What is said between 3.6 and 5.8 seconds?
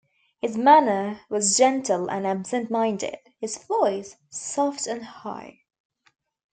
voice, soft and high.